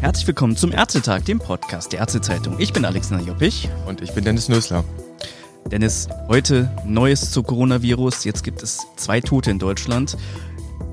Herzlich 0.00 0.26
willkommen 0.26 0.56
zum 0.56 0.72
Ärztetag, 0.72 1.24
dem 1.24 1.38
Podcast 1.38 1.92
der 1.92 2.00
Ärztezeitung. 2.00 2.56
Ich 2.58 2.72
bin 2.72 2.84
Alexander 2.84 3.24
Joppich. 3.24 3.68
Und 3.86 4.00
ich 4.00 4.12
bin 4.12 4.24
Dennis 4.24 4.48
Nösler. 4.48 4.84
Dennis, 5.66 6.08
heute 6.28 6.70
Neues 6.86 7.30
zu 7.30 7.42
Coronavirus. 7.42 8.24
Jetzt 8.24 8.44
gibt 8.44 8.62
es 8.62 8.86
zwei 8.96 9.20
Tote 9.20 9.50
in 9.50 9.58
Deutschland. 9.58 10.16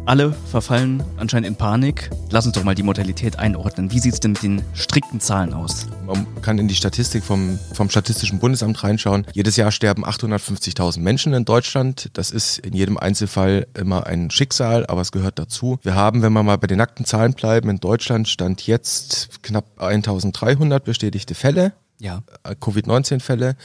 Alle 0.08 0.34
verfallen 0.34 1.04
anscheinend 1.18 1.48
in 1.48 1.56
Panik. 1.56 2.12
Lass 2.30 2.46
uns 2.46 2.54
doch 2.54 2.64
mal 2.64 2.76
die 2.76 2.84
Mortalität 2.84 3.40
einordnen. 3.40 3.92
Wie 3.92 3.98
sieht 3.98 4.14
es 4.14 4.20
denn 4.20 4.34
mit 4.34 4.44
den 4.44 4.62
strikten 4.76 5.20
Zahlen 5.20 5.52
aus? 5.52 5.88
Man 6.06 6.28
kann 6.44 6.60
in 6.60 6.68
die 6.68 6.76
Statistik 6.76 7.24
vom, 7.24 7.58
vom 7.74 7.90
Statistischen 7.90 8.38
Bundesamt 8.38 8.84
reinschauen. 8.84 9.26
Jedes 9.34 9.56
Jahr 9.56 9.72
sterben 9.72 10.06
850.000 10.06 11.00
Menschen 11.00 11.34
in 11.34 11.44
Deutschland. 11.44 12.12
Das 12.14 12.30
ist 12.30 12.60
in 12.60 12.74
jedem 12.76 13.00
Einzelfall 13.00 13.66
immer 13.74 14.06
ein 14.06 14.30
Schicksal, 14.30 14.86
aber 14.86 15.02
es 15.02 15.12
gehört 15.12 15.40
dazu. 15.40 15.80
Wir 15.82 15.96
haben, 15.96 16.22
wenn 16.22 16.34
wir 16.34 16.44
mal 16.44 16.60
bei 16.60 16.68
den 16.68 16.78
nackten 16.78 17.06
Zahlen 17.06 17.34
bleiben, 17.34 17.68
in 17.70 17.80
Deutschland 17.80 18.28
stand 18.28 18.68
jetzt 18.68 19.42
knapp 19.42 19.82
1300 19.82 20.84
bestätigte 20.84 21.34
Fälle. 21.34 21.74
Ja. 22.00 22.22
Äh, 22.44 22.54
Covid-19-Fälle 22.54 23.56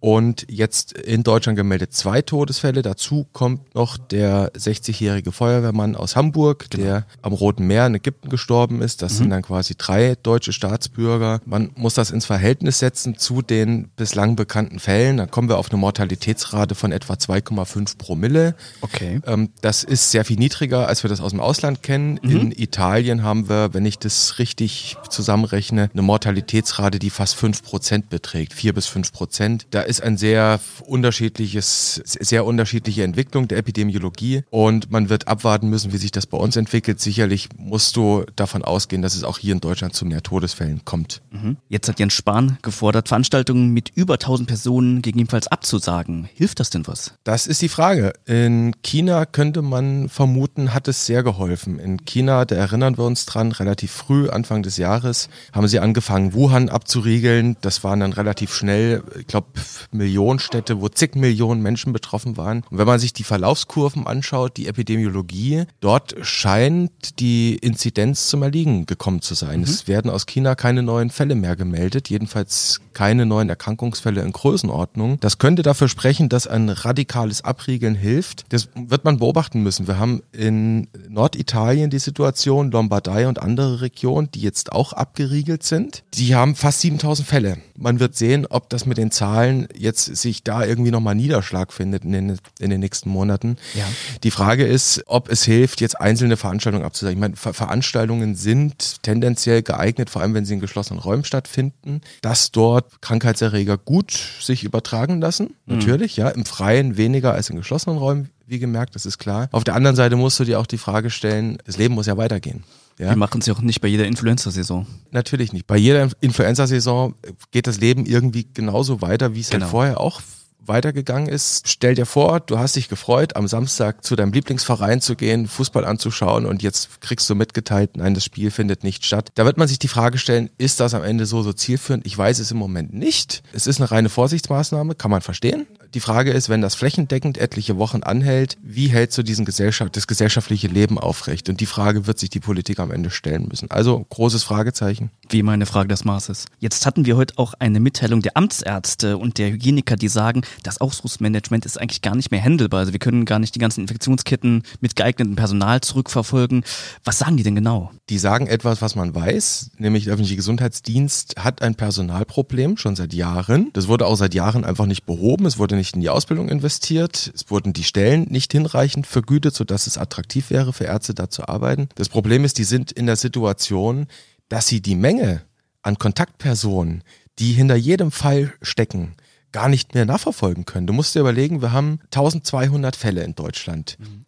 und 0.00 0.46
jetzt 0.48 0.92
in 0.92 1.24
Deutschland 1.24 1.56
gemeldet 1.56 1.92
zwei 1.92 2.22
Todesfälle. 2.22 2.82
Dazu 2.82 3.26
kommt 3.32 3.74
noch 3.74 3.96
der 3.96 4.52
60-jährige 4.52 5.32
Feuerwehrmann 5.32 5.96
aus 5.96 6.14
Hamburg, 6.14 6.66
genau. 6.70 6.84
der 6.84 7.06
am 7.20 7.32
Roten 7.32 7.66
Meer 7.66 7.86
in 7.86 7.96
Ägypten 7.96 8.28
gestorben 8.28 8.80
ist. 8.80 9.02
Das 9.02 9.14
mhm. 9.14 9.16
sind 9.16 9.30
dann 9.30 9.42
quasi 9.42 9.74
drei 9.76 10.14
deutsche 10.22 10.52
Staatsbürger. 10.52 11.40
Man 11.44 11.72
muss 11.74 11.94
das 11.94 12.12
ins 12.12 12.26
Verhältnis 12.26 12.78
setzen 12.78 13.18
zu 13.18 13.42
den 13.42 13.88
bislang 13.96 14.36
bekannten 14.36 14.78
Fällen. 14.78 15.16
Da 15.16 15.26
kommen 15.26 15.48
wir 15.48 15.58
auf 15.58 15.70
eine 15.70 15.78
Mortalitätsrate 15.78 16.76
von 16.76 16.92
etwa 16.92 17.14
2,5 17.14 17.98
Promille. 17.98 18.54
Okay. 18.82 19.20
Ähm, 19.26 19.50
das 19.62 19.82
ist 19.82 20.12
sehr 20.12 20.24
viel 20.24 20.38
niedriger, 20.38 20.86
als 20.86 21.02
wir 21.02 21.10
das 21.10 21.20
aus 21.20 21.32
dem 21.32 21.40
Ausland 21.40 21.82
kennen. 21.82 22.20
Mhm. 22.22 22.30
In 22.30 22.52
Italien 22.52 23.24
haben 23.24 23.48
wir, 23.48 23.74
wenn 23.74 23.84
ich 23.84 23.98
das 23.98 24.38
richtig 24.38 24.96
zusammenrechne, 25.10 25.90
eine 25.92 26.02
Mortalitätsrate, 26.02 27.00
die 27.00 27.10
fast 27.10 27.34
5 27.34 27.64
Prozent 27.64 28.10
beträgt. 28.10 28.52
4 28.52 28.74
bis 28.74 28.86
5 28.86 29.12
Prozent. 29.12 29.66
Da 29.70 29.87
ist 29.88 30.02
ein 30.02 30.16
sehr 30.16 30.60
unterschiedliches, 30.86 32.00
sehr 32.04 32.44
unterschiedliche 32.44 33.02
Entwicklung 33.02 33.48
der 33.48 33.58
Epidemiologie 33.58 34.44
und 34.50 34.90
man 34.90 35.08
wird 35.08 35.26
abwarten 35.28 35.68
müssen, 35.68 35.92
wie 35.92 35.96
sich 35.96 36.12
das 36.12 36.26
bei 36.26 36.38
uns 36.38 36.56
entwickelt. 36.56 37.00
Sicherlich 37.00 37.48
musst 37.56 37.96
du 37.96 38.24
davon 38.36 38.62
ausgehen, 38.62 39.02
dass 39.02 39.16
es 39.16 39.24
auch 39.24 39.38
hier 39.38 39.52
in 39.52 39.60
Deutschland 39.60 39.94
zu 39.94 40.04
mehr 40.04 40.22
Todesfällen 40.22 40.84
kommt. 40.84 41.22
Mhm. 41.30 41.56
Jetzt 41.68 41.88
hat 41.88 41.98
Jens 41.98 42.12
Spahn 42.12 42.58
gefordert, 42.62 43.08
Veranstaltungen 43.08 43.72
mit 43.72 43.90
über 43.94 44.14
1000 44.14 44.48
Personen 44.48 45.02
gegebenenfalls 45.02 45.46
abzusagen. 45.46 46.28
Hilft 46.34 46.60
das 46.60 46.70
denn 46.70 46.86
was? 46.86 47.14
Das 47.24 47.46
ist 47.46 47.62
die 47.62 47.68
Frage. 47.68 48.12
In 48.26 48.74
China 48.82 49.24
könnte 49.24 49.62
man 49.62 50.08
vermuten, 50.08 50.74
hat 50.74 50.88
es 50.88 51.06
sehr 51.06 51.22
geholfen. 51.22 51.78
In 51.78 52.04
China, 52.04 52.44
da 52.44 52.56
erinnern 52.56 52.98
wir 52.98 53.04
uns 53.04 53.24
dran, 53.26 53.52
relativ 53.52 53.90
früh, 53.90 54.28
Anfang 54.28 54.62
des 54.62 54.76
Jahres, 54.76 55.28
haben 55.52 55.68
sie 55.68 55.80
angefangen, 55.80 56.34
Wuhan 56.34 56.68
abzuriegeln. 56.68 57.56
Das 57.62 57.84
waren 57.84 58.00
dann 58.00 58.12
relativ 58.12 58.54
schnell, 58.54 59.02
ich 59.18 59.26
glaube, 59.26 59.48
Millionenstädte, 59.90 60.80
wo 60.80 60.88
zig 60.88 61.14
Millionen 61.14 61.62
Menschen 61.62 61.92
betroffen 61.92 62.36
waren. 62.36 62.64
Und 62.70 62.78
wenn 62.78 62.86
man 62.86 62.98
sich 62.98 63.12
die 63.12 63.24
Verlaufskurven 63.24 64.06
anschaut, 64.06 64.56
die 64.56 64.66
Epidemiologie, 64.66 65.64
dort 65.80 66.14
scheint 66.22 67.20
die 67.20 67.56
Inzidenz 67.56 68.28
zum 68.28 68.42
Erliegen 68.42 68.86
gekommen 68.86 69.22
zu 69.22 69.34
sein. 69.34 69.60
Mhm. 69.60 69.64
Es 69.64 69.88
werden 69.88 70.10
aus 70.10 70.26
China 70.26 70.54
keine 70.54 70.82
neuen 70.82 71.10
Fälle 71.10 71.34
mehr 71.34 71.56
gemeldet, 71.56 72.08
jedenfalls 72.10 72.80
keine 72.98 73.26
neuen 73.26 73.48
Erkrankungsfälle 73.48 74.22
in 74.22 74.32
Größenordnung. 74.32 75.20
Das 75.20 75.38
könnte 75.38 75.62
dafür 75.62 75.88
sprechen, 75.88 76.28
dass 76.28 76.48
ein 76.48 76.68
radikales 76.68 77.44
Abriegeln 77.44 77.94
hilft. 77.94 78.46
Das 78.48 78.68
wird 78.74 79.04
man 79.04 79.18
beobachten 79.18 79.62
müssen. 79.62 79.86
Wir 79.86 80.00
haben 80.00 80.22
in 80.32 80.88
Norditalien 81.08 81.90
die 81.90 82.00
Situation, 82.00 82.72
Lombardei 82.72 83.28
und 83.28 83.38
andere 83.38 83.82
Regionen, 83.82 84.30
die 84.32 84.40
jetzt 84.40 84.72
auch 84.72 84.92
abgeriegelt 84.92 85.62
sind. 85.62 86.02
Die 86.14 86.34
haben 86.34 86.56
fast 86.56 86.80
7000 86.80 87.28
Fälle. 87.28 87.58
Man 87.76 88.00
wird 88.00 88.16
sehen, 88.16 88.46
ob 88.46 88.68
das 88.68 88.84
mit 88.84 88.98
den 88.98 89.12
Zahlen 89.12 89.67
jetzt 89.76 90.16
sich 90.16 90.42
da 90.42 90.64
irgendwie 90.64 90.90
nochmal 90.90 91.14
Niederschlag 91.14 91.72
findet 91.72 92.04
in 92.04 92.12
den, 92.12 92.38
in 92.58 92.70
den 92.70 92.80
nächsten 92.80 93.10
Monaten. 93.10 93.56
Ja. 93.74 93.84
Die 94.22 94.30
Frage 94.30 94.66
ist, 94.66 95.02
ob 95.06 95.30
es 95.30 95.44
hilft, 95.44 95.80
jetzt 95.80 96.00
einzelne 96.00 96.36
Veranstaltungen 96.36 96.84
abzusagen. 96.84 97.16
Ich 97.16 97.20
meine, 97.20 97.36
Ver 97.36 97.54
Veranstaltungen 97.54 98.34
sind 98.34 99.02
tendenziell 99.02 99.62
geeignet, 99.62 100.10
vor 100.10 100.22
allem 100.22 100.34
wenn 100.34 100.44
sie 100.44 100.54
in 100.54 100.60
geschlossenen 100.60 101.00
Räumen 101.00 101.24
stattfinden, 101.24 102.00
dass 102.22 102.50
dort 102.50 103.02
Krankheitserreger 103.02 103.78
gut 103.78 104.12
sich 104.40 104.64
übertragen 104.64 105.20
lassen. 105.20 105.54
Mhm. 105.66 105.78
Natürlich, 105.78 106.16
ja, 106.16 106.28
im 106.28 106.44
Freien 106.44 106.96
weniger 106.96 107.32
als 107.32 107.50
in 107.50 107.56
geschlossenen 107.56 107.98
Räumen, 107.98 108.30
wie 108.48 108.58
gemerkt, 108.58 108.94
das 108.94 109.06
ist 109.06 109.18
klar. 109.18 109.48
Auf 109.52 109.64
der 109.64 109.74
anderen 109.74 109.96
Seite 109.96 110.16
musst 110.16 110.40
du 110.40 110.44
dir 110.44 110.58
auch 110.58 110.66
die 110.66 110.78
Frage 110.78 111.10
stellen, 111.10 111.58
das 111.64 111.76
Leben 111.76 111.94
muss 111.94 112.06
ja 112.06 112.16
weitergehen. 112.16 112.64
Ja? 112.98 113.10
Wir 113.10 113.16
machen 113.16 113.40
es 113.40 113.46
ja 113.46 113.54
auch 113.54 113.60
nicht 113.60 113.80
bei 113.80 113.88
jeder 113.88 114.06
Influenza-Saison. 114.06 114.86
Natürlich 115.10 115.52
nicht. 115.52 115.66
Bei 115.66 115.76
jeder 115.76 116.08
Influenza-Saison 116.20 117.14
geht 117.50 117.66
das 117.66 117.78
Leben 117.78 118.06
irgendwie 118.06 118.48
genauso 118.52 119.00
weiter, 119.00 119.34
wie 119.34 119.40
es 119.40 119.46
halt 119.46 119.54
genau. 119.54 119.66
halt 119.66 119.70
vorher 119.70 120.00
auch 120.00 120.20
weitergegangen 120.64 121.28
ist. 121.28 121.68
Stell 121.68 121.94
dir 121.94 122.06
vor, 122.06 122.40
du 122.40 122.58
hast 122.58 122.76
dich 122.76 122.88
gefreut, 122.88 123.36
am 123.36 123.48
Samstag 123.48 124.04
zu 124.04 124.16
deinem 124.16 124.32
Lieblingsverein 124.32 125.00
zu 125.00 125.16
gehen, 125.16 125.48
Fußball 125.48 125.84
anzuschauen 125.84 126.46
und 126.46 126.62
jetzt 126.62 127.00
kriegst 127.00 127.28
du 127.30 127.34
mitgeteilt, 127.34 127.96
nein, 127.96 128.14
das 128.14 128.24
Spiel 128.24 128.50
findet 128.50 128.84
nicht 128.84 129.04
statt. 129.04 129.30
Da 129.34 129.44
wird 129.44 129.56
man 129.56 129.68
sich 129.68 129.78
die 129.78 129.88
Frage 129.88 130.18
stellen, 130.18 130.50
ist 130.58 130.80
das 130.80 130.94
am 130.94 131.02
Ende 131.02 131.26
so, 131.26 131.42
so 131.42 131.52
zielführend? 131.52 132.06
Ich 132.06 132.16
weiß 132.16 132.38
es 132.38 132.50
im 132.50 132.58
Moment 132.58 132.92
nicht. 132.92 133.42
Es 133.52 133.66
ist 133.66 133.80
eine 133.80 133.90
reine 133.90 134.08
Vorsichtsmaßnahme, 134.08 134.94
kann 134.94 135.10
man 135.10 135.22
verstehen. 135.22 135.66
Die 135.94 136.00
Frage 136.00 136.32
ist, 136.32 136.50
wenn 136.50 136.60
das 136.60 136.74
flächendeckend 136.74 137.38
etliche 137.38 137.78
Wochen 137.78 138.02
anhält, 138.02 138.58
wie 138.62 138.88
hältst 138.88 139.16
du 139.16 139.22
diesen 139.22 139.46
Gesellschaft, 139.46 139.96
das 139.96 140.06
gesellschaftliche 140.06 140.68
Leben 140.68 140.98
aufrecht? 140.98 141.48
Und 141.48 141.60
die 141.60 141.66
Frage 141.66 142.06
wird 142.06 142.18
sich 142.18 142.28
die 142.28 142.40
Politik 142.40 142.78
am 142.78 142.90
Ende 142.90 143.10
stellen 143.10 143.48
müssen. 143.48 143.70
Also 143.70 144.04
großes 144.10 144.44
Fragezeichen. 144.44 145.10
Wie 145.30 145.42
meine 145.42 145.64
Frage 145.64 145.88
des 145.88 146.04
Maßes. 146.04 146.44
Jetzt 146.58 146.84
hatten 146.84 147.06
wir 147.06 147.16
heute 147.16 147.38
auch 147.38 147.54
eine 147.58 147.80
Mitteilung 147.80 148.20
der 148.20 148.36
Amtsärzte 148.36 149.16
und 149.16 149.38
der 149.38 149.50
Hygieniker, 149.50 149.96
die 149.96 150.08
sagen, 150.08 150.42
das 150.62 150.80
Ausrufsmanagement 150.80 151.66
ist 151.66 151.80
eigentlich 151.80 152.02
gar 152.02 152.14
nicht 152.14 152.30
mehr 152.30 152.42
handelbar. 152.42 152.80
Also 152.80 152.92
wir 152.92 152.98
können 152.98 153.24
gar 153.24 153.38
nicht 153.38 153.54
die 153.54 153.58
ganzen 153.58 153.82
Infektionsketten 153.82 154.62
mit 154.80 154.96
geeignetem 154.96 155.36
Personal 155.36 155.80
zurückverfolgen. 155.80 156.64
Was 157.04 157.18
sagen 157.18 157.36
die 157.36 157.42
denn 157.42 157.54
genau? 157.54 157.90
Die 158.08 158.18
sagen 158.18 158.46
etwas, 158.46 158.82
was 158.82 158.94
man 158.94 159.14
weiß, 159.14 159.72
nämlich 159.78 160.04
der 160.04 160.14
öffentliche 160.14 160.36
Gesundheitsdienst 160.36 161.36
hat 161.38 161.62
ein 161.62 161.74
Personalproblem 161.74 162.76
schon 162.76 162.96
seit 162.96 163.12
Jahren. 163.12 163.70
Das 163.72 163.88
wurde 163.88 164.06
auch 164.06 164.16
seit 164.16 164.34
Jahren 164.34 164.64
einfach 164.64 164.86
nicht 164.86 165.06
behoben. 165.06 165.46
Es 165.46 165.58
wurde 165.58 165.76
nicht 165.76 165.94
in 165.94 166.00
die 166.00 166.10
Ausbildung 166.10 166.48
investiert. 166.48 167.32
Es 167.34 167.50
wurden 167.50 167.72
die 167.72 167.84
Stellen 167.84 168.26
nicht 168.30 168.52
hinreichend 168.52 169.06
vergütet, 169.06 169.54
sodass 169.54 169.86
es 169.86 169.98
attraktiv 169.98 170.50
wäre 170.50 170.72
für 170.72 170.84
Ärzte 170.84 171.14
da 171.14 171.30
zu 171.30 171.48
arbeiten. 171.48 171.88
Das 171.94 172.08
Problem 172.08 172.44
ist, 172.44 172.58
die 172.58 172.64
sind 172.64 172.92
in 172.92 173.06
der 173.06 173.16
Situation, 173.16 174.06
dass 174.48 174.66
sie 174.66 174.80
die 174.80 174.94
Menge 174.94 175.42
an 175.82 175.98
Kontaktpersonen, 175.98 177.02
die 177.38 177.52
hinter 177.52 177.76
jedem 177.76 178.10
Fall 178.10 178.52
stecken, 178.62 179.14
gar 179.52 179.68
nicht 179.68 179.94
mehr 179.94 180.04
nachverfolgen 180.04 180.64
können. 180.64 180.86
Du 180.86 180.92
musst 180.92 181.14
dir 181.14 181.20
überlegen, 181.20 181.62
wir 181.62 181.72
haben 181.72 182.00
1200 182.06 182.96
Fälle 182.96 183.22
in 183.22 183.34
Deutschland. 183.34 183.96
Mhm. 183.98 184.24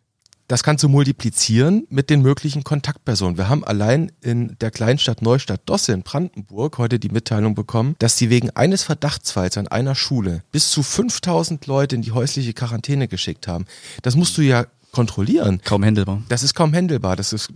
Das 0.51 0.65
kannst 0.65 0.83
du 0.83 0.89
multiplizieren 0.89 1.87
mit 1.91 2.11
den 2.11 2.23
möglichen 2.23 2.65
Kontaktpersonen. 2.65 3.39
Wir 3.39 3.49
haben 3.49 3.63
allein 3.63 4.11
in 4.21 4.57
der 4.61 4.73
Kleinstadt 4.73 5.23
Neustadt 5.23 5.61
Dosse 5.67 5.93
in 5.93 6.03
Brandenburg 6.03 6.77
heute 6.77 6.99
die 6.99 7.09
Mitteilung 7.09 7.55
bekommen, 7.55 7.95
dass 8.01 8.17
sie 8.17 8.31
wegen 8.31 8.51
eines 8.51 8.83
Verdachtsfalls 8.83 9.57
an 9.59 9.69
einer 9.69 9.95
Schule 9.95 10.43
bis 10.51 10.73
zu 10.73 10.83
5000 10.83 11.65
Leute 11.67 11.95
in 11.95 12.03
die 12.03 12.11
häusliche 12.11 12.53
Quarantäne 12.53 13.07
geschickt 13.07 13.47
haben. 13.47 13.65
Das 14.03 14.17
musst 14.17 14.37
du 14.39 14.43
ja 14.43 14.67
kontrollieren. 14.91 15.61
Kaum 15.65 15.85
händelbar. 15.85 16.21
Das 16.29 16.43
ist 16.43 16.55
kaum 16.55 16.73
händelbar. 16.73 17.15
Das 17.15 17.33
ist, 17.33 17.53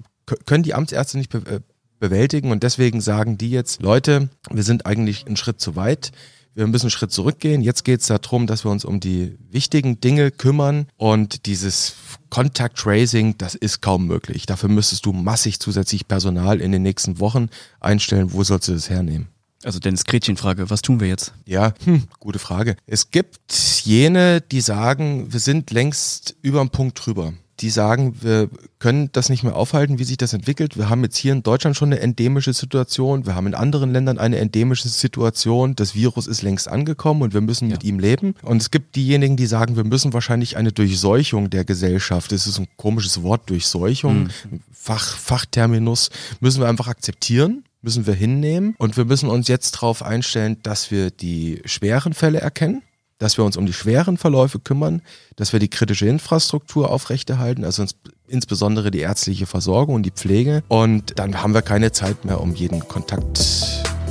können 0.47 0.63
die 0.63 0.75
Amtsärzte 0.75 1.19
nicht 1.19 1.31
be 1.31 1.39
äh, 1.51 1.61
bewältigen 1.99 2.53
und 2.53 2.63
deswegen 2.63 3.01
sagen 3.01 3.39
die 3.39 3.51
jetzt, 3.51 3.83
Leute, 3.83 4.29
wir 4.51 4.63
sind 4.63 4.87
eigentlich 4.87 5.27
einen 5.27 5.37
Schritt 5.37 5.61
zu 5.61 5.75
weit 5.75 6.13
wir 6.55 6.67
müssen 6.67 6.87
einen 6.87 6.91
Schritt 6.91 7.13
zurückgehen. 7.13 7.63
Jetzt 7.63 7.85
geht 7.85 8.01
es 8.01 8.07
darum, 8.07 8.47
dass 8.47 8.65
wir 8.65 8.71
uns 8.71 8.85
um 8.85 9.01
die 9.01 9.37
wichtigen 9.51 10.01
Dinge 10.01 10.31
kümmern 10.31 10.87
und 10.97 11.47
dieses 11.47 11.95
Contact 12.31 12.79
Tracing, 12.79 13.37
das 13.39 13.55
ist 13.55 13.81
kaum 13.81 14.07
möglich. 14.07 14.47
Dafür 14.47 14.69
müsstest 14.69 15.07
du 15.07 15.13
massig 15.13 15.61
zusätzlich 15.61 16.09
Personal 16.09 16.61
in 16.61 16.73
den 16.73 16.83
nächsten 16.83 17.21
Wochen 17.21 17.49
einstellen. 17.81 18.33
Wo 18.33 18.45
sollst 18.45 18.69
du 18.69 18.73
das 18.73 18.91
hernehmen? 18.91 19.29
Also 19.65 19.79
Dennis 19.79 20.05
Gretchen-Frage, 20.05 20.69
was 20.69 20.83
tun 20.83 21.01
wir 21.01 21.09
jetzt? 21.09 21.33
Ja, 21.47 21.73
hm, 21.85 22.05
gute 22.21 22.39
Frage. 22.39 22.77
Es 22.87 23.11
gibt 23.11 23.83
jene, 23.85 24.41
die 24.43 24.61
sagen, 24.61 25.33
wir 25.33 25.41
sind 25.41 25.71
längst 25.71 26.37
über 26.43 26.61
dem 26.61 26.71
Punkt 26.71 27.05
drüber 27.05 27.33
die 27.61 27.71
sagen, 27.71 28.17
wir 28.21 28.49
können 28.79 29.11
das 29.13 29.29
nicht 29.29 29.45
mehr 29.45 29.57
aufhalten, 29.57 29.99
wie 29.99 30.05
sich 30.05 30.17
das 30.17 30.33
entwickelt. 30.33 30.77
Wir 30.77 30.89
haben 30.89 31.03
jetzt 31.03 31.17
hier 31.17 31.33
in 31.33 31.43
Deutschland 31.43 31.77
schon 31.77 31.93
eine 31.93 32.01
endemische 32.01 32.53
Situation. 32.53 33.27
Wir 33.27 33.35
haben 33.35 33.47
in 33.47 33.55
anderen 33.55 33.93
Ländern 33.93 34.19
eine 34.19 34.39
endemische 34.39 34.89
Situation. 34.89 35.77
Das 35.77 35.95
Virus 35.95 36.27
ist 36.27 36.43
längst 36.43 36.69
angekommen 36.69 37.23
und 37.23 37.35
wir 37.35 37.41
müssen 37.41 37.69
ja. 37.69 37.75
mit 37.75 37.85
ihm 37.85 37.99
leben. 37.99 38.35
Und 38.43 38.61
es 38.61 38.71
gibt 38.71 38.97
diejenigen, 38.97 39.37
die 39.37 39.47
sagen, 39.47 39.77
wir 39.77 39.85
müssen 39.85 40.13
wahrscheinlich 40.13 40.57
eine 40.57 40.73
Durchseuchung 40.73 41.51
der 41.51 41.65
Gesellschaft. 41.65 42.33
Das 42.33 42.47
ist 42.47 42.59
ein 42.59 42.69
komisches 42.77 43.23
Wort, 43.23 43.49
Durchseuchung, 43.51 44.25
mhm. 44.25 44.61
Fach, 44.73 45.17
Fachterminus, 45.17 46.11
müssen 46.41 46.61
wir 46.61 46.69
einfach 46.69 46.89
akzeptieren 46.89 47.65
müssen 47.85 48.07
wir 48.07 48.15
hinnehmen 48.15 48.75
und 48.79 48.97
wir 48.97 49.05
müssen 49.05 49.29
uns 49.29 49.47
jetzt 49.47 49.73
darauf 49.73 50.03
einstellen, 50.03 50.57
dass 50.63 50.91
wir 50.91 51.11
die 51.11 51.61
schweren 51.67 52.15
Fälle 52.15 52.41
erkennen 52.41 52.83
dass 53.25 53.39
wir 53.39 53.45
uns 53.45 53.57
um 53.57 53.65
die 53.65 53.73
schweren 53.73 54.19
Verläufe 54.19 54.59
kümmern, 54.59 55.01
dass 55.37 55.55
wir 55.55 55.59
die 55.59 55.69
kritische 55.69 56.07
Infrastruktur 56.07 56.91
aufrechterhalten, 56.91 57.65
also 57.65 57.81
ins, 57.81 57.97
insbesondere 58.29 58.91
die 58.91 58.99
ärztliche 58.99 59.47
Versorgung 59.47 59.95
und 59.95 60.03
die 60.03 60.11
Pflege. 60.11 60.63
Und 60.69 61.19
dann 61.19 61.43
haben 61.43 61.55
wir 61.55 61.63
keine 61.63 61.91
Zeit 61.91 62.27
mehr, 62.27 62.43
um 62.43 62.55
jeden 62.55 62.87
Kontakt 62.87 63.41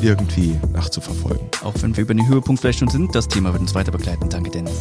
irgendwie 0.01 0.60
nachzuverfolgen. 0.74 1.48
Auch 1.63 1.75
wenn 1.81 1.95
wir 1.95 2.01
über 2.01 2.15
den 2.15 2.27
Höhepunkt 2.27 2.62
vielleicht 2.62 2.80
schon 2.80 2.89
sind, 2.89 3.13
das 3.13 3.27
Thema 3.27 3.54
wird 3.54 3.62
uns 3.62 3.75
weiter 3.75 3.92
begleiten. 3.92 4.30
Danke, 4.30 4.50
Dennis. 4.50 4.74